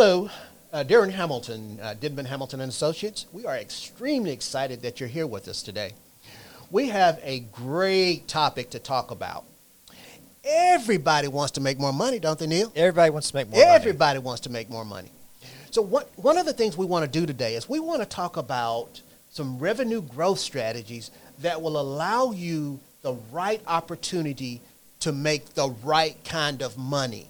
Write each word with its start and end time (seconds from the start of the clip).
Hello, 0.00 0.30
uh, 0.72 0.84
Darren 0.84 1.10
Hamilton, 1.10 1.80
uh, 1.82 1.92
Denman 1.92 2.26
Hamilton 2.26 2.60
and 2.60 2.70
Associates. 2.70 3.26
We 3.32 3.46
are 3.46 3.56
extremely 3.56 4.30
excited 4.30 4.80
that 4.82 5.00
you're 5.00 5.08
here 5.08 5.26
with 5.26 5.48
us 5.48 5.60
today. 5.60 5.90
We 6.70 6.86
have 6.90 7.18
a 7.24 7.40
great 7.40 8.28
topic 8.28 8.70
to 8.70 8.78
talk 8.78 9.10
about. 9.10 9.44
Everybody 10.44 11.26
wants 11.26 11.50
to 11.54 11.60
make 11.60 11.80
more 11.80 11.92
money, 11.92 12.20
don't 12.20 12.38
they, 12.38 12.46
Neil? 12.46 12.70
Everybody 12.76 13.10
wants 13.10 13.30
to 13.30 13.34
make 13.38 13.48
more 13.48 13.58
money. 13.58 13.72
Everybody 13.72 14.20
wants 14.20 14.40
to 14.42 14.50
make 14.50 14.70
more 14.70 14.84
money. 14.84 15.10
So 15.72 15.82
what, 15.82 16.08
one 16.14 16.38
of 16.38 16.46
the 16.46 16.52
things 16.52 16.78
we 16.78 16.86
want 16.86 17.04
to 17.04 17.10
do 17.10 17.26
today 17.26 17.56
is 17.56 17.68
we 17.68 17.80
want 17.80 18.00
to 18.00 18.06
talk 18.06 18.36
about 18.36 19.02
some 19.30 19.58
revenue 19.58 20.00
growth 20.00 20.38
strategies 20.38 21.10
that 21.40 21.60
will 21.60 21.76
allow 21.76 22.30
you 22.30 22.78
the 23.02 23.14
right 23.32 23.60
opportunity 23.66 24.60
to 25.00 25.10
make 25.10 25.54
the 25.54 25.70
right 25.82 26.16
kind 26.24 26.62
of 26.62 26.78
money. 26.78 27.26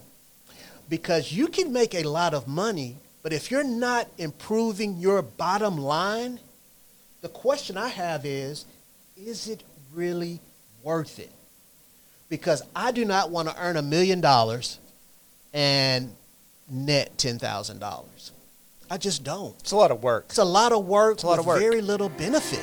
Because 0.89 1.33
you 1.33 1.49
can 1.49 1.73
make 1.73 1.95
a 1.95 2.03
lot 2.05 2.33
of 2.35 2.49
money, 2.49 2.97
but 3.23 3.33
if 3.33 3.51
you're 3.51 3.65
not 3.65 4.09
improving 4.17 4.97
your 4.97 5.21
bottom 5.23 5.77
line, 5.77 6.41
the 7.21 7.29
question 7.29 7.77
I 7.77 7.89
have 7.89 8.25
is, 8.25 8.65
is 9.17 9.49
it 9.49 9.63
really 9.93 10.41
worth 10.83 11.19
it? 11.19 11.33
Because 12.29 12.63
I 12.75 12.93
do 12.93 13.05
not 13.05 13.31
want 13.31 13.49
to 13.49 13.57
earn 13.61 13.77
a 13.77 13.83
million 13.83 14.21
dollars 14.21 14.79
and 15.53 16.13
net 16.71 17.17
$10,000. 17.19 18.31
I 18.91 18.97
just 18.97 19.25
don't. 19.25 19.55
It's 19.61 19.73
a 19.73 19.77
lot 19.77 19.91
of 19.91 20.03
work. 20.03 20.27
It's 20.29 20.39
a 20.39 20.45
lot 20.45 20.73
of 20.73 20.87
work 20.87 21.15
It's 21.15 21.23
a 21.23 21.27
lot 21.27 21.39
of 21.39 21.47
work. 21.47 21.59
very 21.59 21.83
little 21.83 22.09
benefit. 22.09 22.61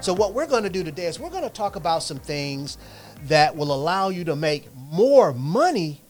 So 0.00 0.14
what 0.14 0.32
we're 0.32 0.46
going 0.46 0.62
to 0.62 0.70
do 0.70 0.84
today 0.84 1.06
is 1.06 1.18
we're 1.18 1.28
going 1.28 1.42
to 1.42 1.50
talk 1.50 1.74
about 1.74 2.04
some 2.04 2.20
things 2.20 2.78
that 3.24 3.56
will 3.56 3.74
allow 3.74 4.10
you 4.10 4.22
to 4.24 4.36
make 4.36 4.68
more 4.76 5.32
money, 5.32 6.00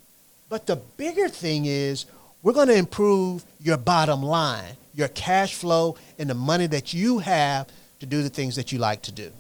but 0.51 0.67
the 0.67 0.77
bigger 0.77 1.29
thing 1.31 1.65
is 1.65 2.05
we're 2.43 2.53
going 2.53 2.69
to 2.69 2.77
improve 2.77 3.45
your 3.59 3.79
bottom 3.79 4.23
line, 4.23 4.77
your 4.95 5.09
cash 5.09 5.55
flow 5.55 5.97
and 6.19 6.29
the 6.29 6.35
money 6.35 6.67
that 6.67 6.93
you 6.93 7.21
have 7.21 7.67
to 8.01 8.07
do 8.07 8.23
the 8.23 8.29
things 8.29 8.57
that 8.57 8.73
you 8.73 8.79
like 8.79 9.01
to 9.03 9.13
do. 9.13 9.33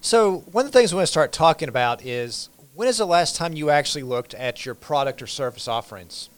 So 0.00 0.38
one 0.50 0.66
of 0.66 0.72
the 0.72 0.78
things 0.78 0.92
we 0.92 0.96
want 0.96 1.06
to 1.06 1.12
start 1.12 1.32
talking 1.32 1.68
about 1.68 2.04
is 2.04 2.48
when 2.74 2.88
is 2.88 2.98
the 2.98 3.06
last 3.06 3.36
time 3.36 3.52
you 3.54 3.70
actually 3.70 4.02
looked 4.02 4.34
at 4.34 4.66
your 4.66 4.74
product 4.74 5.22
or 5.22 5.28
service 5.28 5.68
offerings? 5.68 6.28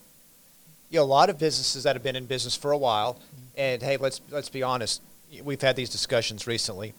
You 0.91 0.99
know, 0.99 1.03
a 1.03 1.05
lot 1.05 1.31
of 1.31 1.39
businesses 1.39 1.83
that 1.83 1.95
have 1.95 2.03
been 2.03 2.15
in 2.15 2.25
business 2.25 2.55
for 2.55 2.71
a 2.71 2.77
while, 2.77 3.15
mm-hmm. 3.15 3.45
and 3.57 3.81
hey, 3.81 3.97
let's 3.97 4.21
let's 4.29 4.49
be 4.49 4.61
honest, 4.61 5.01
we've 5.43 5.61
had 5.61 5.75
these 5.75 5.89
discussions 5.89 6.47
recently. 6.47 6.93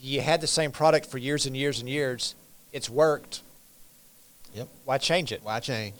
You 0.00 0.20
had 0.20 0.40
the 0.40 0.46
same 0.46 0.70
product 0.72 1.06
for 1.06 1.18
years 1.18 1.46
and 1.46 1.56
years 1.56 1.80
and 1.80 1.88
years. 1.88 2.34
It's 2.72 2.88
worked. 2.88 3.40
Yep. 4.54 4.68
Why 4.84 4.98
change 4.98 5.32
it? 5.32 5.42
Why 5.42 5.60
change? 5.60 5.94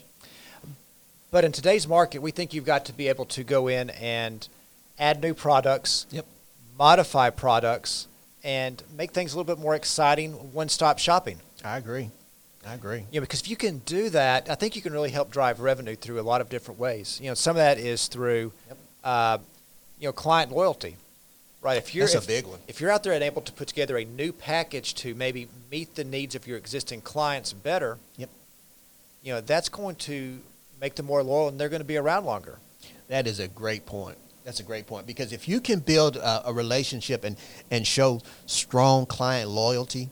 But 1.31 1.43
in 1.43 1.51
today's 1.51 1.87
market, 1.87 2.21
we 2.21 2.31
think 2.31 2.53
you've 2.53 2.65
got 2.65 2.85
to 2.85 2.93
be 2.93 3.07
able 3.07 3.25
to 3.25 3.43
go 3.43 3.67
in 3.67 3.89
and 3.91 4.47
add 4.97 5.21
new 5.21 5.33
products, 5.33 6.05
Yep. 6.11 6.25
modify 6.77 7.29
products, 7.29 8.07
and 8.43 8.81
make 8.95 9.11
things 9.11 9.33
a 9.33 9.37
little 9.37 9.53
bit 9.55 9.61
more 9.61 9.75
exciting, 9.75 10.33
one-stop 10.53 10.99
shopping. 10.99 11.39
I 11.63 11.77
agree. 11.77 12.09
I 12.65 12.73
agree. 12.75 13.05
Yeah, 13.11 13.19
because 13.19 13.41
if 13.41 13.49
you 13.49 13.55
can 13.57 13.79
do 13.79 14.09
that, 14.11 14.49
I 14.49 14.55
think 14.55 14.75
you 14.75 14.81
can 14.81 14.93
really 14.93 15.09
help 15.09 15.29
drive 15.31 15.59
revenue 15.59 15.95
through 15.95 16.19
a 16.19 16.23
lot 16.23 16.41
of 16.41 16.49
different 16.49 16.79
ways. 16.79 17.19
You 17.21 17.29
know, 17.29 17.33
some 17.33 17.51
of 17.51 17.57
that 17.57 17.77
is 17.79 18.07
through, 18.07 18.53
Yep. 18.67 18.77
uh, 19.03 19.37
you 19.99 20.07
know, 20.07 20.13
client 20.13 20.51
loyalty, 20.51 20.97
right? 21.61 21.77
If 21.77 21.95
you're 21.95 22.05
That's 22.05 22.15
a 22.15 22.17
if, 22.19 22.27
big 22.27 22.45
one. 22.45 22.59
If 22.67 22.81
you're 22.81 22.91
out 22.91 23.03
there 23.03 23.13
and 23.13 23.23
able 23.23 23.41
to 23.41 23.51
put 23.51 23.67
together 23.67 23.97
a 23.97 24.05
new 24.05 24.31
package 24.31 24.93
to 24.95 25.15
maybe 25.15 25.47
meet 25.71 25.95
the 25.95 26.03
needs 26.03 26.35
of 26.35 26.47
your 26.47 26.57
existing 26.57 27.01
clients 27.01 27.53
better, 27.53 27.97
Yep. 28.17 28.29
you 29.23 29.33
know, 29.33 29.41
that's 29.41 29.69
going 29.69 29.95
to 29.95 30.39
make 30.81 30.95
them 30.95 31.05
more 31.05 31.23
loyal 31.23 31.47
and 31.47 31.59
they're 31.59 31.69
going 31.69 31.81
to 31.81 31.85
be 31.85 31.97
around 31.97 32.25
longer. 32.25 32.59
That 33.07 33.27
is 33.27 33.39
a 33.39 33.47
great 33.47 33.85
point. 33.85 34.17
That's 34.43 34.59
a 34.59 34.63
great 34.63 34.85
point 34.85 35.07
because 35.07 35.33
if 35.33 35.47
you 35.47 35.59
can 35.59 35.79
build 35.79 36.17
a, 36.17 36.49
a 36.49 36.53
relationship 36.53 37.23
and, 37.23 37.35
and 37.71 37.85
show 37.87 38.21
strong 38.45 39.07
client 39.07 39.49
loyalty, 39.49 40.09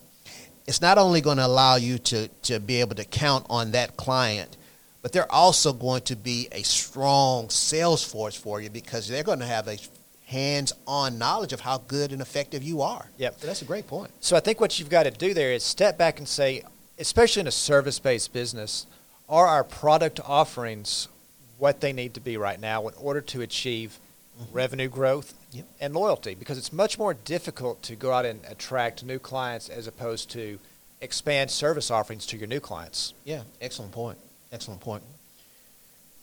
it's 0.65 0.81
not 0.81 0.97
only 0.97 1.21
going 1.21 1.37
to 1.37 1.45
allow 1.45 1.75
you 1.75 1.97
to, 1.99 2.27
to 2.43 2.59
be 2.59 2.79
able 2.79 2.95
to 2.95 3.03
count 3.05 3.45
on 3.49 3.71
that 3.71 3.95
client, 3.97 4.57
but 5.03 5.11
they're 5.11 5.31
also 5.31 5.73
going 5.73 6.01
to 6.01 6.15
be 6.15 6.47
a 6.51 6.63
strong 6.63 7.49
sales 7.49 8.03
force 8.03 8.35
for 8.35 8.61
you 8.61 8.69
because 8.71 9.07
they're 9.07 9.21
going 9.21 9.39
to 9.39 9.45
have 9.45 9.67
a 9.67 9.77
hands-on 10.25 11.17
knowledge 11.19 11.53
of 11.53 11.59
how 11.59 11.77
good 11.77 12.11
and 12.13 12.21
effective 12.21 12.63
you 12.63 12.81
are. 12.81 13.05
Yep. 13.17 13.41
So 13.41 13.47
that's 13.47 13.61
a 13.61 13.65
great 13.65 13.85
point. 13.85 14.11
So 14.21 14.35
I 14.35 14.39
think 14.39 14.61
what 14.61 14.79
you've 14.79 14.89
got 14.89 15.03
to 15.03 15.11
do 15.11 15.33
there 15.33 15.51
is 15.51 15.61
step 15.61 15.97
back 15.97 16.17
and 16.17 16.27
say, 16.27 16.63
especially 16.97 17.41
in 17.41 17.47
a 17.47 17.51
service-based 17.51 18.31
business, 18.31 18.87
are 19.27 19.45
our 19.45 19.63
product 19.63 20.21
offerings 20.25 21.09
what 21.57 21.81
they 21.81 21.93
need 21.93 22.13
to 22.13 22.21
be 22.21 22.37
right 22.37 22.59
now 22.59 22.87
in 22.87 22.93
order 22.95 23.21
to 23.21 23.41
achieve 23.41 23.99
mm-hmm. 24.39 24.55
revenue 24.55 24.87
growth 24.87 25.35
Yep. 25.51 25.65
and 25.81 25.93
loyalty? 25.93 26.33
Because 26.33 26.57
it's 26.57 26.73
much 26.73 26.97
more 26.97 27.13
difficult 27.13 27.83
to 27.83 27.95
go 27.95 28.13
out 28.13 28.25
and 28.25 28.39
attract 28.47 29.03
new 29.03 29.19
clients 29.19 29.67
as 29.67 29.85
opposed 29.85 30.31
to 30.31 30.59
expand 31.01 31.51
service 31.51 31.91
offerings 31.91 32.25
to 32.27 32.37
your 32.37 32.47
new 32.47 32.61
clients. 32.61 33.13
Yeah, 33.25 33.43
excellent 33.61 33.91
point. 33.91 34.17
Excellent 34.53 34.81
point. 34.81 35.01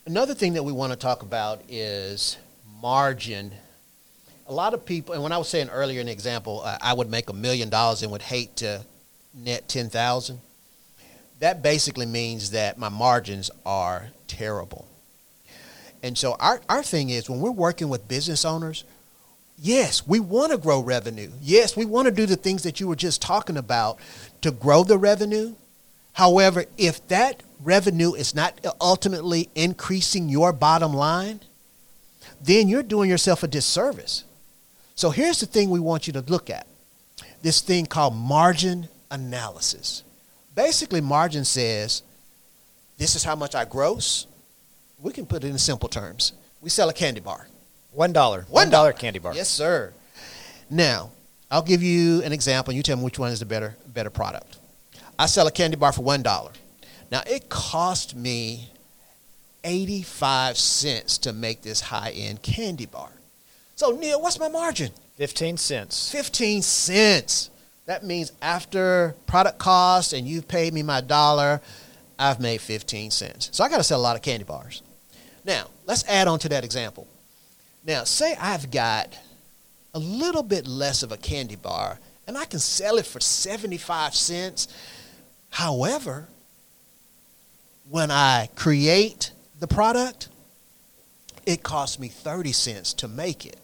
Another 0.06 0.34
thing 0.34 0.52
that 0.52 0.62
we 0.62 0.70
want 0.70 0.92
to 0.92 0.96
talk 0.96 1.22
about 1.22 1.62
is 1.68 2.36
margin. 2.80 3.50
A 4.46 4.52
lot 4.52 4.72
of 4.72 4.86
people, 4.86 5.14
and 5.14 5.22
when 5.24 5.32
I 5.32 5.38
was 5.38 5.48
saying 5.48 5.68
earlier 5.68 6.04
the 6.04 6.12
example, 6.12 6.62
uh, 6.64 6.78
I 6.80 6.92
would 6.92 7.10
make 7.10 7.28
a 7.28 7.32
million 7.32 7.70
dollars 7.70 8.04
and 8.04 8.12
would 8.12 8.22
hate 8.22 8.54
to 8.58 8.84
net 9.34 9.68
ten 9.68 9.91
thousand. 9.91 10.41
That 11.41 11.60
basically 11.60 12.06
means 12.06 12.52
that 12.52 12.78
my 12.78 12.88
margins 12.88 13.50
are 13.66 14.10
terrible. 14.28 14.86
And 16.00 16.16
so 16.16 16.36
our, 16.38 16.60
our 16.68 16.84
thing 16.84 17.10
is 17.10 17.28
when 17.28 17.41
we're 17.41 17.50
working 17.50 17.88
with 17.88 18.06
business 18.06 18.44
owners, 18.44 18.84
yes, 19.58 20.06
we 20.06 20.20
want 20.20 20.52
to 20.52 20.58
grow 20.58 20.80
revenue. 20.80 21.32
Yes, 21.42 21.76
we 21.76 21.84
want 21.84 22.06
to 22.06 22.12
do 22.12 22.26
the 22.26 22.36
things 22.36 22.62
that 22.62 22.78
you 22.78 22.86
were 22.86 22.94
just 22.94 23.20
talking 23.20 23.56
about 23.56 23.98
to 24.42 24.52
grow 24.52 24.84
the 24.84 24.98
revenue. 24.98 25.54
However, 26.12 26.66
if 26.78 27.06
that 27.08 27.42
revenue 27.62 28.15
is 28.15 28.34
not 28.34 28.59
ultimately 28.81 29.48
increasing 29.54 30.28
your 30.28 30.53
bottom 30.53 30.93
line, 30.93 31.41
then 32.43 32.69
you're 32.69 32.82
doing 32.82 33.09
yourself 33.10 33.43
a 33.43 33.48
disservice. 33.48 34.25
So 34.94 35.10
here's 35.10 35.41
the 35.41 35.47
thing 35.47 35.71
we 35.71 35.81
want 35.81 36.06
you 36.06 36.12
to 36.15 36.21
look 36.21 36.50
at 36.50 36.66
this 37.43 37.60
thing 37.60 37.87
called 37.87 38.15
margin 38.15 38.88
analysis. 39.10 40.03
Basically, 40.54 41.00
margin 41.00 41.44
says 41.44 42.03
this 42.98 43.16
is 43.16 43.25
how 43.25 43.34
much 43.34 43.54
I 43.54 43.65
gross. 43.65 44.27
We 45.00 45.12
can 45.12 45.25
put 45.25 45.42
it 45.44 45.48
in 45.48 45.59
simple 45.59 45.88
terms. 45.88 46.32
We 46.60 46.69
sell 46.69 46.88
a 46.91 46.92
candy 46.92 47.21
bar. 47.21 47.47
One 47.92 48.12
dollar, 48.12 48.44
One 48.50 48.69
dollar 48.71 48.92
candy 48.92 49.19
bar. 49.19 49.34
Yes, 49.34 49.48
sir. 49.48 49.92
Now, 50.69 51.10
I'll 51.50 51.62
give 51.62 51.82
you 51.82 52.22
an 52.22 52.32
example. 52.32 52.71
and 52.72 52.77
You 52.77 52.82
tell 52.82 52.97
me 52.97 53.03
which 53.04 53.19
one 53.19 53.32
is 53.32 53.41
the 53.41 53.47
better 53.47 53.77
better 53.87 54.10
product. 54.10 54.59
I 55.19 55.27
sell 55.27 55.47
a 55.47 55.50
candy 55.50 55.77
bar 55.77 55.92
for 55.92 56.03
one 56.03 56.22
dollar. 56.22 56.53
Now 57.10 57.22
it 57.26 57.48
cost 57.48 58.15
me 58.15 58.71
eighty 59.65 60.03
five 60.03 60.56
cents 60.56 61.19
to 61.19 61.32
make 61.32 61.62
this 61.62 61.81
high 61.81 62.10
end 62.10 62.43
candy 62.43 62.87
bar. 62.87 63.10
So 63.76 63.91
Neil, 63.91 64.21
what's 64.21 64.38
my 64.38 64.48
margin? 64.48 64.93
Fifteen 65.16 65.56
cents. 65.56 66.10
Fifteen 66.10 66.62
cents. 66.62 67.50
That 67.87 68.04
means 68.04 68.32
after 68.41 69.15
product 69.26 69.59
cost 69.59 70.12
and 70.12 70.26
you've 70.26 70.47
paid 70.47 70.72
me 70.72 70.82
my 70.82 71.00
dollar, 71.00 71.60
I've 72.19 72.41
made 72.41 72.60
fifteen 72.60 73.10
cents. 73.10 73.50
So 73.53 73.65
I 73.65 73.69
got 73.69 73.78
to 73.78 73.84
sell 73.84 74.00
a 74.00 74.03
lot 74.03 74.16
of 74.16 74.22
candy 74.22 74.44
bars. 74.44 74.82
Now 75.44 75.66
let's 75.87 76.09
add 76.09 76.28
on 76.28 76.38
to 76.41 76.48
that 76.50 76.65
example. 76.65 77.09
Now, 77.84 78.04
say 78.04 78.37
I've 78.38 78.71
got 78.71 79.19
a 79.94 79.98
little 79.98 80.42
bit 80.42 80.66
less 80.66 81.03
of 81.03 81.12
a 81.12 81.16
candy 81.16 81.56
bar 81.56 81.98
and 82.27 82.37
I 82.37 82.44
can 82.44 82.59
sell 82.59 82.98
it 82.98 83.06
for 83.06 83.21
75 83.21 84.15
cents. 84.15 84.68
However, 85.48 86.28
when 87.91 88.10
I 88.10 88.48
create 88.54 89.33
the 89.59 89.66
product, 89.66 90.28
it 91.45 91.63
costs 91.63 91.98
me 91.98 92.09
30 92.09 92.53
cents 92.53 92.95
to 92.95 93.09
make 93.09 93.45
it. 93.45 93.57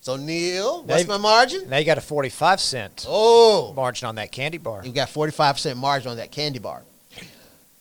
So, 0.00 0.16
Neil, 0.16 0.84
what's 0.84 1.06
Now 1.06 1.16
my 1.18 1.22
margin? 1.22 1.68
Now 1.68 1.78
you 1.78 1.84
got 1.84 1.98
a 1.98 2.02
forty-five 2.02 2.60
cent 2.60 3.04
Oh, 3.08 3.72
margin 3.74 4.06
on 4.08 4.14
that 4.14 4.30
candy 4.32 4.58
bar. 4.58 4.82
you 4.84 4.92
got 4.92 5.08
45% 5.08 5.76
margin 5.76 6.10
on 6.10 6.16
that 6.18 6.30
candy 6.30 6.58
bar. 6.58 6.82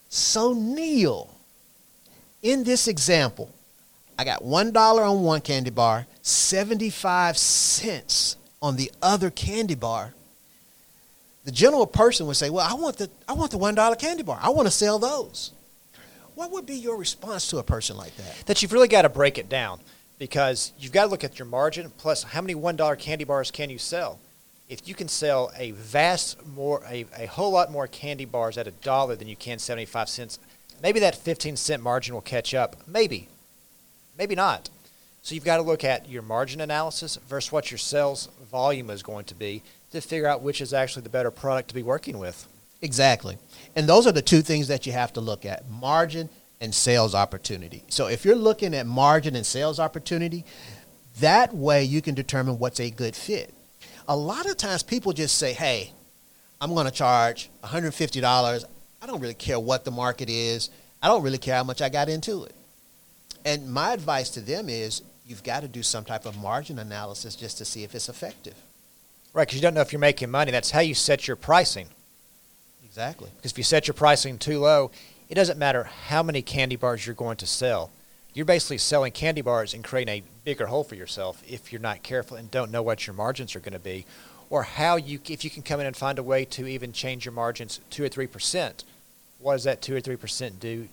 So, 0.10 0.54
Neil, 0.54 1.34
in 2.42 2.64
this 2.64 2.88
example, 2.88 3.54
I 4.18 4.24
got 4.24 4.42
$1 4.44 4.75
on 5.10 5.24
one 5.24 5.42
candy 5.42 5.69
bar, 5.69 6.08
75 6.22 7.38
cents 7.38 8.36
on 8.62 8.75
the 8.78 8.92
other 9.02 9.30
candy 9.30 9.75
bar. 9.75 10.14
The 11.46 11.52
general 11.52 11.86
person 11.88 12.25
would 12.28 12.36
say, 12.36 12.50
"Well, 12.50 12.68
I 12.68 12.74
want 12.74 12.98
the 12.98 13.10
I 13.28 13.34
want 13.34 13.52
the 13.52 13.58
$1 13.58 13.96
candy 14.00 14.24
bar. 14.24 14.40
I 14.42 14.50
want 14.50 14.68
to 14.68 14.72
sell 14.72 14.98
those." 15.00 15.52
What 16.38 16.51
would 16.51 16.68
be 16.68 16.75
your 16.75 16.98
response 16.98 17.48
to 17.48 17.57
a 17.57 17.63
person 17.63 17.98
like 17.98 18.16
that? 18.18 18.45
that 18.45 18.62
you've 18.62 18.72
really 18.72 18.88
got 18.88 19.01
to 19.01 19.10
break 19.10 19.39
it 19.39 19.50
down 19.50 19.80
because 20.19 20.72
you've 20.78 20.92
got 20.92 21.06
to 21.06 21.10
look 21.10 21.24
at 21.24 21.39
your 21.39 21.48
margin 21.48 21.92
plus 21.98 22.22
how 22.22 22.42
many 22.42 22.54
one 22.54 22.75
dollar 22.75 22.95
candy 22.95 23.24
bars 23.24 23.50
can 23.50 23.72
you 23.72 23.80
sell. 23.80 24.19
if 24.69 24.88
you 24.88 24.94
can 24.94 25.07
sell 25.07 25.51
a 25.57 25.72
vast 25.72 26.45
more 26.45 26.84
a, 26.88 27.07
a 27.18 27.25
whole 27.25 27.50
lot 27.50 27.72
more 27.72 27.88
candy 27.88 28.25
bars 28.25 28.56
at 28.56 28.68
a 28.68 28.72
dollar 28.72 29.16
than 29.16 29.28
you 29.28 29.36
can 29.36 29.57
75 29.57 30.10
cents, 30.10 30.38
maybe 30.84 31.00
that 31.00 31.16
15 31.16 31.57
cent 31.57 31.81
margin 31.81 32.13
will 32.13 32.22
catch 32.22 32.54
up. 32.54 32.75
Maybe. 32.86 33.30
Maybe 34.16 34.36
not. 34.36 34.69
So 35.24 35.33
you've 35.33 35.44
got 35.44 35.57
to 35.57 35.63
look 35.63 35.83
at 35.83 36.07
your 36.07 36.22
margin 36.22 36.62
analysis 36.62 37.16
versus 37.28 37.51
what 37.51 37.72
your 37.72 37.80
sales 37.80 38.30
volume 38.51 38.92
is 38.92 39.01
going 39.01 39.25
to 39.25 39.33
be 39.33 39.63
to 39.92 40.01
figure 40.01 40.28
out 40.28 40.44
which 40.44 40.62
is 40.62 40.72
actually 40.72 41.01
the 41.01 41.10
better 41.10 41.31
product 41.31 41.69
to 41.69 41.74
be 41.74 41.81
working 41.81 42.19
with. 42.19 42.48
Exactly. 42.81 43.38
And 43.75 43.88
those 43.88 44.07
are 44.07 44.12
the 44.12 44.21
two 44.21 44.41
things 44.41 44.68
that 44.68 44.85
you 44.85 44.91
have 44.91 45.13
to 45.13 45.21
look 45.21 45.45
at 45.45 45.69
margin 45.69 46.29
and 46.59 46.74
sales 46.74 47.13
opportunity. 47.13 47.83
So 47.89 48.07
if 48.07 48.25
you're 48.25 48.35
looking 48.35 48.74
at 48.74 48.88
margin 48.88 49.35
and 49.35 49.45
sales 49.45 49.79
opportunity, 49.79 50.45
that 51.19 51.53
way 51.53 51.83
you 51.83 52.01
can 52.01 52.15
determine 52.15 52.59
what's 52.59 52.79
a 52.79 52.89
good 52.89 53.15
fit. 53.15 53.53
A 54.07 54.15
lot 54.15 54.45
of 54.45 54.57
times 54.57 54.83
people 54.83 55.13
just 55.13 55.38
say, 55.38 55.53
hey, 55.53 55.91
I'm 56.59 56.74
going 56.74 56.85
to 56.85 56.91
charge 56.91 57.50
$150. 57.63 58.63
I 59.01 59.06
don't 59.06 59.19
really 59.19 59.33
care 59.33 59.59
what 59.59 59.85
the 59.85 59.91
market 59.91 60.30
is. 60.30 60.69
I 61.01 61.07
don't 61.07 61.21
really 61.21 61.38
care 61.38 61.56
how 61.56 61.63
much 61.63 61.81
I 61.81 61.89
got 61.89 62.09
into 62.09 62.45
it. 62.45 62.53
And 63.45 63.71
my 63.71 63.94
advice 63.94 64.30
to 64.31 64.41
them 64.41 64.69
is 64.69 65.03
you've 65.25 65.44
got 65.44 65.62
to 65.62 65.68
do 65.68 65.83
some 65.83 66.03
type 66.03 66.25
of 66.25 66.38
margin 66.38 66.80
analysis 66.80 67.35
just 67.35 67.57
to 67.59 67.65
see 67.65 67.83
if 67.83 67.94
it's 67.94 68.09
effective. 68.09 68.56
Right, 69.33 69.47
because 69.47 69.56
you 69.56 69.62
don't 69.62 69.75
know 69.75 69.81
if 69.81 69.94
you're 69.94 70.00
making 70.00 70.31
money. 70.31 70.51
That's 70.51 70.71
how 70.71 70.80
you 70.80 70.95
set 70.95 71.27
your 71.27 71.35
pricing. 71.38 71.88
Exactly. 72.97 73.29
Because 73.38 73.51
if 73.51 73.59
you 73.59 73.63
set 73.63 73.88
your 73.88 73.94
pricing 73.94 74.39
too 74.39 74.59
low, 74.59 74.89
it 75.29 75.35
doesn't 75.35 75.59
matter 75.59 75.83
how 75.83 76.23
many 76.23 76.41
candy 76.41 76.75
bars 76.75 77.05
you're 77.05 77.13
going 77.13 77.38
to 77.38 77.45
sell. 77.45 77.91
You're 78.33 78.44
basically 78.44 78.79
selling 78.79 79.11
candy 79.11 79.41
bars 79.41 79.75
and 79.75 79.83
creating 79.83 80.15
a 80.15 80.23
bigger 80.44 80.65
hole 80.65 80.83
for 80.83 80.95
yourself 80.95 81.44
if 81.47 81.71
you're 81.71 81.79
not 81.79 82.01
careful 82.01 82.38
and 82.38 82.49
don't 82.49 82.71
know 82.71 82.81
what 82.81 83.05
your 83.05 83.13
margins 83.13 83.55
are 83.55 83.59
going 83.59 83.73
to 83.73 83.79
be, 83.79 84.07
or 84.49 84.63
how 84.63 84.95
you 84.95 85.19
if 85.29 85.44
you 85.44 85.51
can 85.51 85.61
come 85.61 85.79
in 85.79 85.85
and 85.85 85.95
find 85.95 86.17
a 86.17 86.23
way 86.23 86.44
to 86.45 86.65
even 86.65 86.91
change 86.91 87.23
your 87.23 87.33
margins 87.33 87.79
two 87.91 88.03
or 88.03 88.09
three 88.09 88.25
percent. 88.25 88.83
What 89.38 89.53
does 89.53 89.65
that 89.65 89.83
two 89.83 89.95
or 89.95 90.01
three 90.01 90.15
percent 90.15 90.59
do 90.59 90.88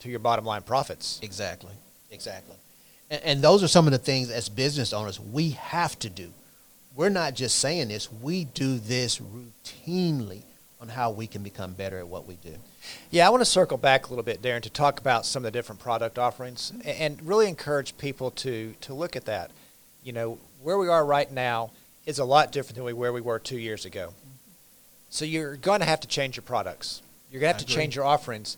to 0.00 0.10
your 0.10 0.18
bottom 0.18 0.44
line 0.44 0.60
profits? 0.60 1.18
Exactly. 1.22 1.72
Exactly. 2.10 2.56
And, 3.10 3.22
and 3.24 3.42
those 3.42 3.62
are 3.62 3.68
some 3.68 3.86
of 3.86 3.92
the 3.92 3.98
things 3.98 4.30
as 4.30 4.50
business 4.50 4.92
owners 4.92 5.18
we 5.18 5.50
have 5.50 5.98
to 6.00 6.10
do. 6.10 6.34
We're 6.94 7.08
not 7.08 7.34
just 7.34 7.58
saying 7.58 7.88
this; 7.88 8.12
we 8.12 8.44
do 8.44 8.76
this 8.76 9.20
routinely 9.20 10.42
on 10.86 10.94
how 10.94 11.10
we 11.10 11.26
can 11.26 11.42
become 11.42 11.72
better 11.72 11.98
at 11.98 12.06
what 12.06 12.26
we 12.26 12.36
do. 12.36 12.54
Yeah, 13.10 13.26
I 13.26 13.30
want 13.30 13.40
to 13.40 13.46
circle 13.46 13.76
back 13.76 14.06
a 14.06 14.10
little 14.10 14.22
bit, 14.22 14.40
Darren, 14.40 14.62
to 14.62 14.70
talk 14.70 15.00
about 15.00 15.26
some 15.26 15.40
of 15.40 15.44
the 15.44 15.50
different 15.50 15.80
product 15.80 16.18
offerings 16.18 16.72
and 16.84 17.20
really 17.26 17.48
encourage 17.48 17.98
people 17.98 18.30
to 18.32 18.74
to 18.82 18.94
look 18.94 19.16
at 19.16 19.24
that. 19.24 19.50
You 20.04 20.12
know, 20.12 20.38
where 20.62 20.78
we 20.78 20.88
are 20.88 21.04
right 21.04 21.30
now 21.30 21.72
is 22.06 22.20
a 22.20 22.24
lot 22.24 22.52
different 22.52 22.76
than 22.76 22.96
where 22.96 23.12
we 23.12 23.20
were 23.20 23.40
two 23.40 23.58
years 23.58 23.84
ago. 23.84 24.14
So 25.10 25.24
you're 25.24 25.56
going 25.56 25.80
to 25.80 25.86
have 25.86 26.00
to 26.00 26.08
change 26.08 26.36
your 26.36 26.44
products. 26.44 27.02
You're 27.30 27.40
going 27.40 27.52
to 27.52 27.58
have 27.58 27.66
to 27.66 27.74
change 27.74 27.96
your 27.96 28.04
offerings 28.04 28.56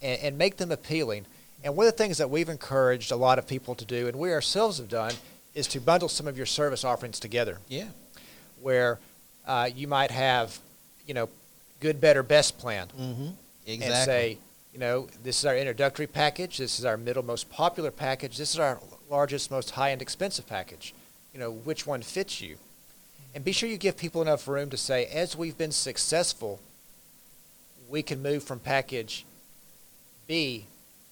and, 0.00 0.18
and 0.20 0.38
make 0.38 0.56
them 0.56 0.72
appealing. 0.72 1.26
And 1.62 1.76
one 1.76 1.86
of 1.86 1.92
the 1.92 1.98
things 1.98 2.16
that 2.18 2.30
we've 2.30 2.48
encouraged 2.48 3.12
a 3.12 3.16
lot 3.16 3.38
of 3.38 3.46
people 3.46 3.74
to 3.74 3.84
do, 3.84 4.08
and 4.08 4.18
we 4.18 4.32
ourselves 4.32 4.78
have 4.78 4.88
done, 4.88 5.12
is 5.54 5.66
to 5.68 5.80
bundle 5.80 6.08
some 6.08 6.26
of 6.26 6.36
your 6.36 6.46
service 6.46 6.84
offerings 6.84 7.20
together. 7.20 7.58
Yeah. 7.68 7.88
Where 8.62 8.98
uh, 9.46 9.68
you 9.74 9.86
might 9.88 10.10
have, 10.10 10.58
you 11.06 11.12
know, 11.12 11.28
good, 11.80 12.00
better, 12.00 12.22
best 12.22 12.58
plan. 12.58 12.88
Mm-hmm. 12.98 13.28
Exactly. 13.66 13.84
And 13.84 14.04
say, 14.04 14.38
you 14.72 14.78
know, 14.78 15.08
this 15.22 15.38
is 15.38 15.46
our 15.46 15.56
introductory 15.56 16.06
package. 16.06 16.58
This 16.58 16.78
is 16.78 16.84
our 16.84 16.96
middle 16.96 17.22
most 17.22 17.50
popular 17.50 17.90
package. 17.90 18.36
This 18.36 18.52
is 18.52 18.58
our 18.58 18.80
largest, 19.10 19.50
most 19.50 19.72
high 19.72 19.92
end 19.92 20.02
expensive 20.02 20.46
package. 20.46 20.94
You 21.32 21.40
know, 21.40 21.50
which 21.50 21.86
one 21.86 22.02
fits 22.02 22.40
you? 22.40 22.56
And 23.34 23.44
be 23.44 23.52
sure 23.52 23.68
you 23.68 23.76
give 23.76 23.96
people 23.96 24.22
enough 24.22 24.48
room 24.48 24.70
to 24.70 24.76
say, 24.76 25.06
as 25.06 25.36
we've 25.36 25.58
been 25.58 25.72
successful, 25.72 26.60
we 27.88 28.02
can 28.02 28.22
move 28.22 28.42
from 28.42 28.58
package 28.58 29.26
B 30.26 30.66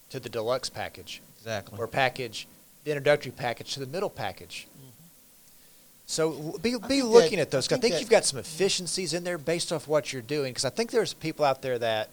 to 0.09 0.19
the 0.19 0.29
deluxe 0.29 0.69
package. 0.69 1.21
Exactly. 1.37 1.77
Or 1.77 1.87
package, 1.87 2.47
the 2.83 2.91
introductory 2.91 3.31
package 3.31 3.73
to 3.75 3.79
the 3.79 3.85
middle 3.85 4.09
package. 4.09 4.67
So 6.05 6.57
be, 6.61 6.75
be 6.87 7.01
looking 7.01 7.37
that- 7.37 7.43
at 7.43 7.51
those. 7.51 7.65
I 7.67 7.69
'cause 7.69 7.79
I 7.79 7.81
think 7.81 7.81
think 7.81 7.93
that- 7.95 8.01
you've 8.01 8.09
got 8.09 8.25
some 8.25 8.39
efficiencies 8.39 9.13
in 9.13 9.23
there 9.23 9.37
based 9.37 9.71
off 9.73 9.87
what 9.87 10.13
you're 10.13 10.21
doing. 10.21 10.51
Because 10.53 10.65
I 10.65 10.69
think 10.69 10.91
there's 10.91 11.13
people 11.13 11.43
out 11.45 11.61
there 11.61 11.79
that, 11.79 12.09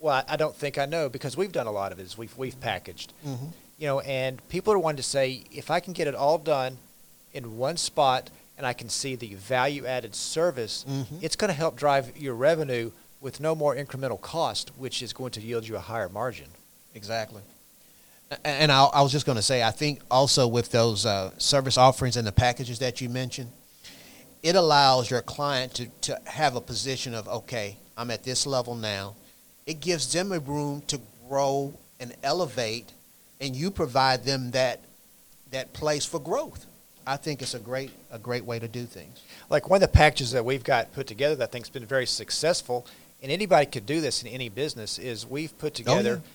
well, 0.00 0.22
I- 0.28 0.36
don't 0.36 0.54
think 0.56 0.78
I 0.78 0.86
know 0.86 1.08
because 1.08 1.36
we've 1.36 1.52
done 1.52 1.66
a 1.66 1.72
lot 1.72 1.92
of 1.92 1.98
it. 1.98 2.16
we've 2.18 2.36
we've 2.36 2.60
packaged, 2.60 3.12
Mm-hmm. 3.26 3.46
you 3.78 3.86
know, 3.86 4.00
and 4.00 4.46
people 4.48 4.72
are 4.72 4.78
wanting 4.78 4.98
to 4.98 5.02
say 5.02 5.44
if 5.50 5.70
I 5.70 5.80
can 5.80 5.92
get 5.92 6.06
it 6.06 6.14
all 6.14 6.38
done 6.38 6.78
in 7.32 7.56
one 7.56 7.76
spot 7.78 8.28
and 8.58 8.66
I 8.66 8.74
can 8.74 8.90
see 8.90 9.14
the 9.16 9.34
value 9.34 9.86
added 9.86 10.14
service, 10.14 10.84
Mhm. 10.86 11.22
it's 11.22 11.36
going 11.36 11.48
to 11.48 11.54
help 11.54 11.74
drive 11.76 12.16
your 12.16 12.34
revenue 12.34 12.92
with 13.22 13.40
no 13.40 13.54
more 13.54 13.74
incremental 13.74 14.20
cost, 14.20 14.70
which 14.76 15.00
is 15.02 15.12
going 15.14 15.30
to 15.32 15.40
yield 15.40 15.66
you 15.66 15.76
a 15.76 15.80
higher 15.80 16.08
margin. 16.10 16.48
Exactly. 16.94 17.40
And 18.44 18.70
I, 18.70 18.84
I 18.84 19.02
was 19.02 19.12
just 19.12 19.26
going 19.26 19.36
to 19.36 19.42
say, 19.42 19.62
I 19.62 19.70
think 19.70 20.00
also 20.10 20.46
with 20.46 20.70
those 20.70 21.06
uh, 21.06 21.30
service 21.38 21.76
offerings 21.76 22.16
and 22.16 22.26
the 22.26 22.32
packages 22.32 22.78
that 22.78 23.00
you 23.00 23.08
mentioned, 23.08 23.50
it 24.42 24.56
allows 24.56 25.10
your 25.10 25.22
client 25.22 25.74
to, 25.74 25.86
to 26.02 26.20
have 26.24 26.56
a 26.56 26.60
position 26.60 27.14
of, 27.14 27.28
okay, 27.28 27.76
I'm 27.96 28.10
at 28.10 28.24
this 28.24 28.46
level 28.46 28.74
now. 28.74 29.14
It 29.66 29.80
gives 29.80 30.12
them 30.12 30.32
a 30.32 30.38
room 30.38 30.82
to 30.88 31.00
grow 31.28 31.74
and 32.00 32.14
elevate, 32.22 32.92
and 33.40 33.54
you 33.54 33.70
provide 33.70 34.24
them 34.24 34.50
that 34.52 34.80
that 35.52 35.72
place 35.72 36.04
for 36.04 36.18
growth. 36.18 36.66
I 37.06 37.16
think 37.16 37.42
it's 37.42 37.54
a 37.54 37.58
great 37.58 37.90
a 38.10 38.18
great 38.18 38.44
way 38.44 38.58
to 38.58 38.66
do 38.66 38.84
things. 38.84 39.20
like 39.50 39.68
one 39.68 39.82
of 39.82 39.82
the 39.82 39.96
packages 39.96 40.32
that 40.32 40.44
we've 40.44 40.64
got 40.64 40.92
put 40.94 41.06
together 41.06 41.36
that 41.36 41.50
I 41.50 41.52
think's 41.52 41.68
been 41.68 41.86
very 41.86 42.06
successful, 42.06 42.86
and 43.22 43.30
anybody 43.30 43.66
could 43.66 43.86
do 43.86 44.00
this 44.00 44.22
in 44.22 44.28
any 44.28 44.48
business, 44.48 44.98
is 44.98 45.26
we've 45.26 45.56
put 45.58 45.74
together 45.74 46.22
yeah. 46.24 46.30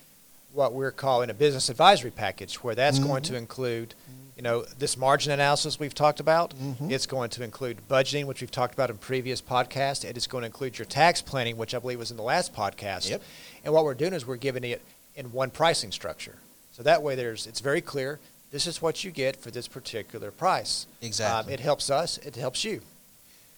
What 0.53 0.73
we're 0.73 0.91
calling 0.91 1.29
a 1.29 1.33
business 1.33 1.69
advisory 1.69 2.11
package, 2.11 2.55
where 2.63 2.75
that's 2.75 2.99
going 2.99 3.21
Mm-hmm. 3.23 3.33
to 3.33 3.37
include, 3.37 3.93
you 4.35 4.41
know, 4.43 4.63
this 4.79 4.97
margin 4.97 5.31
analysis 5.31 5.79
we've 5.79 5.93
talked 5.93 6.19
about. 6.19 6.53
Mhm. 6.57 6.91
It's 6.91 7.05
going 7.05 7.29
to 7.31 7.43
include 7.43 7.87
budgeting, 7.89 8.25
which 8.25 8.41
we've 8.41 8.51
talked 8.51 8.73
about 8.73 8.89
in 8.89 8.97
previous 8.97 9.41
podcasts. 9.41 10.03
It 10.05 10.17
is 10.17 10.25
going 10.27 10.41
to 10.43 10.45
include 10.47 10.77
your 10.79 10.85
tax 10.85 11.21
planning, 11.21 11.57
which 11.57 11.75
I 11.75 11.79
believe 11.79 11.99
was 11.99 12.11
in 12.11 12.17
the 12.17 12.23
last 12.23 12.53
podcast. 12.53 13.09
Yep. 13.09 13.21
And 13.65 13.73
what 13.73 13.83
we're 13.83 13.93
doing 13.93 14.13
is 14.13 14.25
we're 14.25 14.37
giving 14.37 14.63
it 14.63 14.81
in 15.15 15.31
one 15.31 15.49
pricing 15.51 15.91
structure. 15.91 16.35
So 16.71 16.83
that 16.83 17.01
way, 17.03 17.15
there's 17.15 17.47
it's 17.47 17.59
very 17.59 17.81
clear. 17.81 18.19
This 18.51 18.65
is 18.67 18.81
what 18.81 19.03
you 19.03 19.11
get 19.11 19.35
for 19.35 19.51
this 19.51 19.67
particular 19.67 20.31
price. 20.31 20.85
Exactly. 21.01 21.53
Um, 21.53 21.59
it 21.59 21.59
helps 21.59 21.89
us. 21.89 22.17
It 22.19 22.35
helps 22.35 22.63
you. 22.63 22.81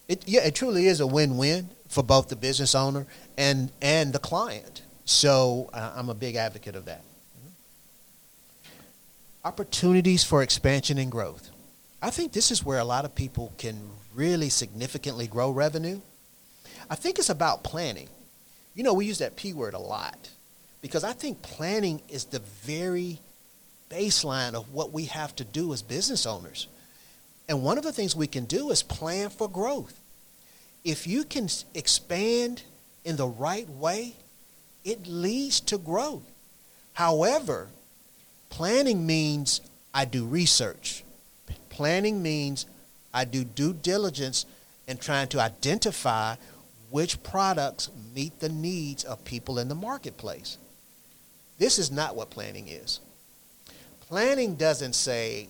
It, 0.08 0.26
yeah, 0.26 0.40
it 0.40 0.54
truly 0.56 0.86
is 0.88 0.98
a 1.00 1.06
win-win 1.06 1.68
for 1.88 2.02
both 2.02 2.28
the 2.28 2.36
business 2.36 2.74
owner 2.74 3.06
and 3.38 3.70
and 3.80 4.12
the 4.12 4.18
client. 4.18 4.82
So 5.10 5.68
uh, 5.72 5.92
I'm 5.96 6.08
a 6.08 6.14
big 6.14 6.36
advocate 6.36 6.76
of 6.76 6.84
that. 6.84 7.02
Opportunities 9.44 10.22
for 10.22 10.40
expansion 10.40 10.98
and 10.98 11.10
growth. 11.10 11.50
I 12.00 12.10
think 12.10 12.30
this 12.30 12.52
is 12.52 12.64
where 12.64 12.78
a 12.78 12.84
lot 12.84 13.04
of 13.04 13.12
people 13.16 13.52
can 13.58 13.90
really 14.14 14.50
significantly 14.50 15.26
grow 15.26 15.50
revenue. 15.50 16.00
I 16.88 16.94
think 16.94 17.18
it's 17.18 17.28
about 17.28 17.64
planning. 17.64 18.08
You 18.76 18.84
know, 18.84 18.94
we 18.94 19.04
use 19.04 19.18
that 19.18 19.34
P 19.34 19.52
word 19.52 19.74
a 19.74 19.80
lot 19.80 20.30
because 20.80 21.02
I 21.02 21.12
think 21.12 21.42
planning 21.42 22.02
is 22.08 22.26
the 22.26 22.38
very 22.38 23.18
baseline 23.90 24.54
of 24.54 24.72
what 24.72 24.92
we 24.92 25.06
have 25.06 25.34
to 25.36 25.44
do 25.44 25.72
as 25.72 25.82
business 25.82 26.24
owners. 26.24 26.68
And 27.48 27.64
one 27.64 27.78
of 27.78 27.84
the 27.84 27.92
things 27.92 28.14
we 28.14 28.28
can 28.28 28.44
do 28.44 28.70
is 28.70 28.84
plan 28.84 29.30
for 29.30 29.50
growth. 29.50 29.98
If 30.84 31.08
you 31.08 31.24
can 31.24 31.48
expand 31.74 32.62
in 33.04 33.16
the 33.16 33.26
right 33.26 33.68
way, 33.68 34.14
it 34.84 35.06
leads 35.06 35.60
to 35.60 35.78
growth. 35.78 36.22
However, 36.94 37.68
planning 38.48 39.06
means 39.06 39.60
I 39.92 40.04
do 40.04 40.24
research. 40.24 41.04
Planning 41.68 42.22
means 42.22 42.66
I 43.12 43.24
do 43.24 43.44
due 43.44 43.72
diligence 43.72 44.46
in 44.86 44.98
trying 44.98 45.28
to 45.28 45.40
identify 45.40 46.36
which 46.90 47.22
products 47.22 47.90
meet 48.14 48.40
the 48.40 48.48
needs 48.48 49.04
of 49.04 49.24
people 49.24 49.58
in 49.58 49.68
the 49.68 49.74
marketplace. 49.74 50.58
This 51.58 51.78
is 51.78 51.90
not 51.90 52.16
what 52.16 52.30
planning 52.30 52.68
is. 52.68 53.00
Planning 54.00 54.56
doesn't 54.56 54.94
say, 54.94 55.48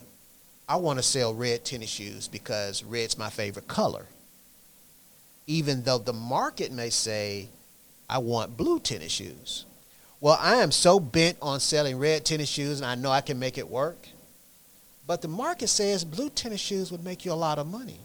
I 0.69 0.75
want 0.75 0.99
to 0.99 1.03
sell 1.03 1.33
red 1.33 1.65
tennis 1.65 1.89
shoes 1.89 2.27
because 2.27 2.83
red's 2.83 3.17
my 3.17 3.29
favorite 3.29 3.67
color. 3.67 4.05
Even 5.47 5.83
though 5.83 5.97
the 5.97 6.13
market 6.13 6.71
may 6.71 6.89
say, 6.89 7.49
I 8.11 8.17
want 8.17 8.57
blue 8.57 8.79
tennis 8.79 9.13
shoes. 9.13 9.65
Well, 10.19 10.37
I 10.39 10.55
am 10.55 10.71
so 10.71 10.99
bent 10.99 11.37
on 11.41 11.61
selling 11.61 11.97
red 11.97 12.25
tennis 12.25 12.49
shoes 12.49 12.81
and 12.81 12.85
I 12.85 12.95
know 12.95 13.09
I 13.09 13.21
can 13.21 13.39
make 13.39 13.57
it 13.57 13.69
work. 13.69 14.09
But 15.07 15.21
the 15.21 15.29
market 15.29 15.69
says 15.69 16.03
blue 16.03 16.29
tennis 16.29 16.59
shoes 16.59 16.91
would 16.91 17.05
make 17.05 17.23
you 17.23 17.31
a 17.31 17.33
lot 17.33 17.57
of 17.57 17.67
money. 17.67 18.01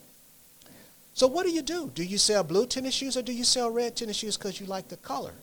So 1.13 1.27
what 1.27 1.45
do 1.45 1.51
you 1.51 1.61
do? 1.61 1.91
Do 1.93 2.05
you 2.05 2.19
sell 2.19 2.45
blue 2.45 2.67
tennis 2.67 2.95
shoes 2.95 3.17
or 3.17 3.23
do 3.23 3.33
you 3.33 3.43
sell 3.43 3.69
red 3.69 3.97
tennis 3.97 4.17
shoes 4.17 4.37
because 4.37 4.61
you 4.61 4.67
like 4.67 4.89
the 4.89 4.97
color? 4.97 5.35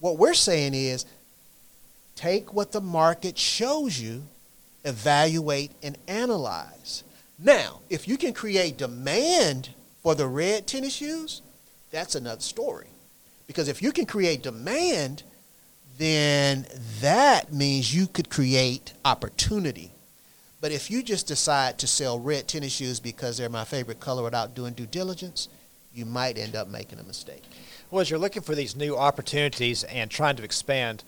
What 0.00 0.18
we're 0.18 0.34
saying 0.34 0.74
is 0.74 1.06
take 2.16 2.52
what 2.52 2.72
the 2.72 2.80
market 2.80 3.38
shows 3.38 4.00
you, 4.00 4.24
evaluate 4.84 5.70
and 5.82 5.96
analyze. 6.08 7.04
Now, 7.38 7.80
if 7.88 8.08
you 8.08 8.16
can 8.16 8.32
create 8.32 8.76
demand 8.76 9.70
For 10.02 10.14
the 10.14 10.26
red 10.26 10.66
tennis 10.66 10.94
shoes, 10.94 11.42
that's 11.90 12.14
another 12.14 12.40
story. 12.40 12.86
Because 13.50 13.66
if 13.66 13.82
you 13.82 13.90
can 13.90 14.06
create 14.06 14.44
demand, 14.44 15.24
then 15.98 16.66
that 17.00 17.52
means 17.52 17.92
you 17.92 18.06
could 18.06 18.30
create 18.30 18.92
opportunity. 19.04 19.90
But 20.60 20.70
if 20.70 20.88
you 20.88 21.02
just 21.02 21.26
decide 21.26 21.76
to 21.80 21.88
sell 21.88 22.20
red 22.20 22.46
tennis 22.46 22.72
shoes 22.72 23.00
because 23.00 23.38
they're 23.38 23.48
my 23.48 23.64
favorite 23.64 23.98
color 23.98 24.22
without 24.22 24.54
doing 24.54 24.74
due 24.74 24.86
diligence, 24.86 25.48
you 25.92 26.06
might 26.06 26.38
end 26.38 26.54
up 26.54 26.68
making 26.68 27.00
a 27.00 27.02
mistake. 27.02 27.42
Well, 27.90 28.00
as 28.00 28.08
you're 28.08 28.20
looking 28.20 28.42
for 28.42 28.54
these 28.54 28.76
new 28.76 28.96
opportunities 28.96 29.82
and 29.82 30.08
trying 30.08 30.36
to 30.36 30.44
expand, 30.44 31.02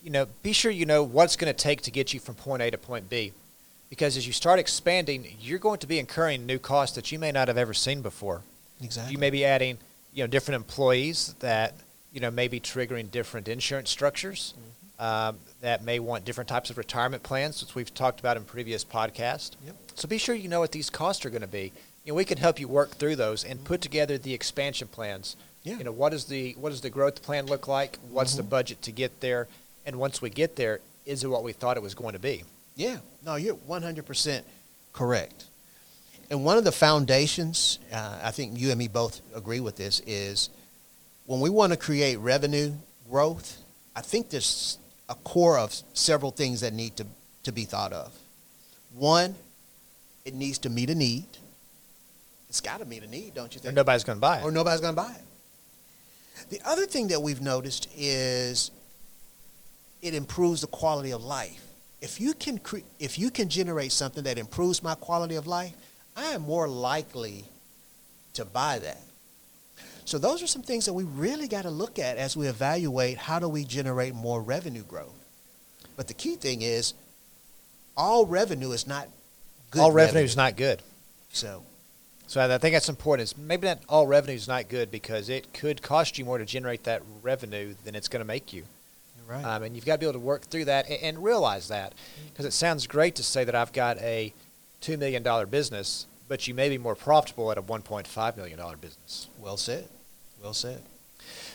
you 0.00 0.10
know, 0.10 0.28
be 0.44 0.52
sure 0.52 0.70
you 0.70 0.86
know 0.86 1.02
what's 1.02 1.34
going 1.34 1.52
to 1.52 1.60
take 1.60 1.80
to 1.82 1.90
get 1.90 2.14
you 2.14 2.20
from 2.20 2.36
point 2.36 2.62
A 2.62 2.70
to 2.70 2.78
point 2.78 3.10
B. 3.10 3.32
Because 3.90 4.16
as 4.16 4.28
you 4.28 4.32
start 4.32 4.60
expanding, 4.60 5.26
you're 5.40 5.58
going 5.58 5.80
to 5.80 5.88
be 5.88 5.98
incurring 5.98 6.46
new 6.46 6.60
costs 6.60 6.94
that 6.94 7.10
you 7.10 7.18
may 7.18 7.32
not 7.32 7.48
have 7.48 7.58
ever 7.58 7.74
seen 7.74 8.00
before. 8.00 8.42
Exactly. 8.80 9.10
You 9.10 9.18
may 9.18 9.30
be 9.30 9.44
adding, 9.44 9.78
you 10.14 10.22
know, 10.22 10.26
different 10.28 10.56
employees 10.56 11.34
that, 11.40 11.74
you 12.12 12.20
know, 12.20 12.30
may 12.30 12.48
be 12.48 12.60
triggering 12.60 13.10
different 13.10 13.48
insurance 13.48 13.90
structures 13.90 14.54
um, 14.98 15.36
that 15.60 15.82
may 15.82 15.98
want 15.98 16.24
different 16.24 16.48
types 16.48 16.70
of 16.70 16.78
retirement 16.78 17.22
plans, 17.22 17.60
which 17.60 17.74
we've 17.74 17.92
talked 17.92 18.20
about 18.20 18.36
in 18.36 18.44
previous 18.44 18.84
podcasts. 18.84 19.52
Yep. 19.66 19.76
So 19.96 20.08
be 20.08 20.18
sure 20.18 20.34
you 20.34 20.48
know 20.48 20.60
what 20.60 20.72
these 20.72 20.88
costs 20.88 21.24
are 21.26 21.30
going 21.30 21.42
to 21.42 21.48
be. 21.48 21.72
You 22.04 22.12
know, 22.12 22.14
we 22.14 22.24
can 22.24 22.38
help 22.38 22.60
you 22.60 22.68
work 22.68 22.90
through 22.92 23.16
those 23.16 23.44
and 23.44 23.64
put 23.64 23.80
together 23.80 24.16
the 24.18 24.34
expansion 24.34 24.88
plans. 24.88 25.36
Yeah. 25.64 25.78
You 25.78 25.84
know, 25.84 25.92
what 25.92 26.12
is 26.14 26.26
the 26.26 26.52
what 26.60 26.70
does 26.70 26.82
the 26.82 26.90
growth 26.90 27.22
plan 27.22 27.46
look 27.46 27.66
like? 27.66 27.98
What's 28.10 28.34
the 28.36 28.42
Mhm. 28.42 28.50
budget 28.50 28.82
to 28.82 28.92
get 28.92 29.20
there? 29.20 29.48
And 29.86 29.96
once 29.96 30.20
we 30.22 30.30
get 30.30 30.56
there, 30.56 30.80
is 31.06 31.24
it 31.24 31.28
what 31.28 31.42
we 31.42 31.52
thought 31.52 31.76
it 31.76 31.82
was 31.82 31.94
going 31.94 32.12
to 32.12 32.18
be? 32.18 32.44
Yeah, 32.76 32.98
no, 33.24 33.36
you're 33.36 33.54
100% 33.54 34.44
correct. 34.92 35.44
And 36.30 36.44
one 36.44 36.56
of 36.58 36.64
the 36.64 36.72
foundations, 36.72 37.78
uh, 37.92 38.18
I 38.22 38.30
think 38.30 38.58
you 38.58 38.70
and 38.70 38.78
me 38.78 38.88
both 38.88 39.20
agree 39.34 39.60
with 39.60 39.76
this, 39.76 40.00
is 40.06 40.48
when 41.26 41.40
we 41.40 41.50
want 41.50 41.72
to 41.72 41.78
create 41.78 42.16
revenue 42.16 42.72
growth, 43.10 43.58
I 43.94 44.00
think 44.00 44.30
there's 44.30 44.78
a 45.08 45.14
core 45.14 45.58
of 45.58 45.74
several 45.92 46.30
things 46.30 46.60
that 46.62 46.72
need 46.72 46.96
to, 46.96 47.06
to 47.44 47.52
be 47.52 47.64
thought 47.64 47.92
of. 47.92 48.12
One, 48.94 49.34
it 50.24 50.34
needs 50.34 50.58
to 50.60 50.70
meet 50.70 50.88
a 50.90 50.94
need. 50.94 51.26
It's 52.48 52.60
got 52.60 52.78
to 52.80 52.84
meet 52.86 53.02
a 53.02 53.06
need, 53.06 53.34
don't 53.34 53.52
you 53.54 53.58
Or 53.58 53.62
think? 53.62 53.74
nobody's 53.74 54.04
going 54.04 54.16
to 54.16 54.20
buy 54.20 54.38
it. 54.38 54.44
or 54.44 54.50
nobody's 54.50 54.80
going 54.80 54.94
to 54.94 55.02
buy 55.02 55.10
it. 55.12 56.48
The 56.50 56.60
other 56.64 56.86
thing 56.86 57.08
that 57.08 57.20
we've 57.22 57.40
noticed 57.40 57.88
is 57.96 58.70
it 60.02 60.14
improves 60.14 60.62
the 60.62 60.66
quality 60.68 61.10
of 61.12 61.22
life. 61.22 61.62
If 62.00 62.20
you 62.20 62.34
can 62.34 62.58
cre- 62.58 62.78
if 62.98 63.18
you 63.18 63.30
can 63.30 63.48
generate 63.48 63.92
something 63.92 64.24
that 64.24 64.36
improves 64.36 64.82
my 64.82 64.94
quality 64.94 65.36
of 65.36 65.46
life, 65.46 65.72
I 66.16 66.26
am 66.26 66.42
more 66.42 66.68
likely 66.68 67.44
to 68.34 68.44
buy 68.44 68.78
that. 68.80 69.00
So 70.04 70.18
those 70.18 70.42
are 70.42 70.46
some 70.46 70.62
things 70.62 70.84
that 70.84 70.92
we 70.92 71.04
really 71.04 71.48
got 71.48 71.62
to 71.62 71.70
look 71.70 71.98
at 71.98 72.18
as 72.18 72.36
we 72.36 72.46
evaluate 72.46 73.16
how 73.16 73.38
do 73.38 73.48
we 73.48 73.64
generate 73.64 74.14
more 74.14 74.42
revenue 74.42 74.82
growth. 74.82 75.18
But 75.96 76.08
the 76.08 76.14
key 76.14 76.36
thing 76.36 76.62
is 76.62 76.94
all 77.96 78.26
revenue 78.26 78.72
is 78.72 78.86
not 78.86 79.08
good 79.70 79.80
all 79.80 79.92
revenue 79.92 80.24
is 80.24 80.36
not 80.36 80.56
good. 80.56 80.82
So 81.30 81.62
So 82.26 82.40
I 82.40 82.54
I 82.54 82.58
think 82.58 82.74
that's 82.74 82.88
important. 82.88 83.30
Is 83.30 83.38
maybe 83.38 83.66
not 83.66 83.78
all 83.88 84.06
revenue 84.06 84.36
is 84.36 84.48
not 84.48 84.68
good 84.68 84.90
because 84.90 85.28
it 85.28 85.52
could 85.54 85.80
cost 85.82 86.18
you 86.18 86.24
more 86.24 86.38
to 86.38 86.44
generate 86.44 86.84
that 86.84 87.02
revenue 87.22 87.74
than 87.84 87.94
it's 87.94 88.08
going 88.08 88.20
to 88.20 88.26
make 88.26 88.52
you. 88.52 88.64
right. 89.26 89.44
Um, 89.44 89.62
and 89.62 89.74
you've 89.74 89.86
got 89.86 89.94
to 89.94 89.98
be 90.00 90.06
able 90.06 90.20
to 90.20 90.26
work 90.26 90.42
through 90.42 90.66
that 90.66 90.88
and, 90.90 91.02
and 91.02 91.24
realize 91.24 91.68
that 91.68 91.94
because 92.30 92.44
it 92.44 92.52
sounds 92.52 92.86
great 92.86 93.14
to 93.16 93.22
say 93.22 93.44
that 93.44 93.54
I've 93.54 93.72
got 93.72 93.98
a 93.98 94.34
two 94.84 94.98
million 94.98 95.22
dollar 95.22 95.46
business, 95.46 96.06
but 96.28 96.46
you 96.46 96.54
may 96.54 96.68
be 96.68 96.76
more 96.76 96.94
profitable 96.94 97.50
at 97.50 97.56
a 97.56 97.62
one 97.62 97.80
point 97.82 98.06
five 98.06 98.36
million 98.36 98.58
dollar 98.58 98.76
business. 98.76 99.28
well 99.38 99.56
said. 99.56 99.88
Well 100.42 100.52
said. 100.54 100.82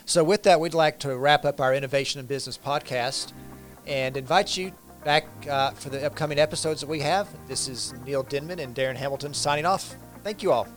So 0.05 0.23
with 0.23 0.43
that, 0.43 0.59
we'd 0.59 0.73
like 0.73 0.97
to 0.99 1.15
wrap 1.15 1.45
up 1.45 1.61
our 1.61 1.73
Innovation 1.75 2.19
in 2.19 2.25
Business 2.25 2.57
podcast 2.57 3.31
and 3.85 4.17
invite 4.17 4.57
you 4.57 4.71
back 5.03 5.27
uh, 5.47 5.71
for 5.71 5.89
the 5.89 6.03
upcoming 6.03 6.39
episodes 6.39 6.81
that 6.81 6.87
we 6.87 7.01
have. 7.01 7.27
This 7.47 7.67
is 7.67 7.93
Neil 8.03 8.23
Denman 8.23 8.57
and 8.57 8.75
Darren 8.75 8.95
Hamilton 8.95 9.35
signing 9.35 9.65
off. 9.65 9.95
Thank 10.23 10.41
you 10.41 10.51
all. 10.51 10.67